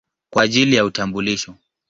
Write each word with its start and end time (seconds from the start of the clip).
kwa 0.33 0.43
ajili 0.43 0.75
ya 0.75 0.85
utambulisho. 0.85 1.55